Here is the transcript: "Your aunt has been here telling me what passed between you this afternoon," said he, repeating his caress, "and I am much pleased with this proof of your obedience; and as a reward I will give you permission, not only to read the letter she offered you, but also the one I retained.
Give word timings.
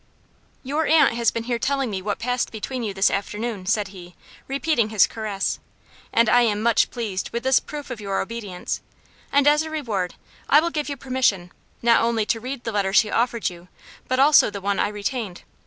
"Your 0.63 0.87
aunt 0.87 1.13
has 1.13 1.29
been 1.29 1.43
here 1.43 1.59
telling 1.59 1.91
me 1.91 2.01
what 2.01 2.17
passed 2.17 2.51
between 2.51 2.81
you 2.81 2.91
this 2.91 3.11
afternoon," 3.11 3.67
said 3.67 3.89
he, 3.89 4.15
repeating 4.47 4.89
his 4.89 5.05
caress, 5.05 5.59
"and 6.11 6.27
I 6.27 6.41
am 6.41 6.59
much 6.63 6.89
pleased 6.89 7.29
with 7.29 7.43
this 7.43 7.59
proof 7.59 7.91
of 7.91 8.01
your 8.01 8.19
obedience; 8.19 8.81
and 9.31 9.47
as 9.47 9.61
a 9.61 9.69
reward 9.69 10.15
I 10.49 10.59
will 10.59 10.71
give 10.71 10.89
you 10.89 10.97
permission, 10.97 11.51
not 11.83 12.01
only 12.01 12.25
to 12.25 12.39
read 12.39 12.63
the 12.63 12.71
letter 12.71 12.93
she 12.93 13.11
offered 13.11 13.51
you, 13.51 13.67
but 14.07 14.17
also 14.19 14.49
the 14.49 14.59
one 14.59 14.79
I 14.79 14.87
retained. 14.87 15.43